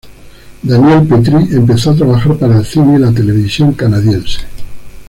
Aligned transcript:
Daniel 0.63 1.05
Petrie 1.07 1.49
empezó 1.55 1.91
a 1.91 1.95
trabajar 1.95 2.35
para 2.39 2.57
el 2.57 2.65
cine 2.65 2.95
y 2.95 2.97
la 2.97 3.11
televisión 3.13 3.73
canadiense. 3.73 4.39